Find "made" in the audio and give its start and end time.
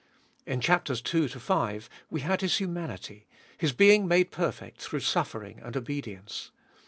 4.07-4.31